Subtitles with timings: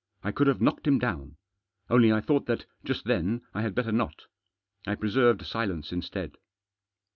[0.23, 1.35] I could have knocked him down.
[1.87, 4.25] Only I thought that, just then, I had better not.
[4.87, 6.33] I preserved silence instead.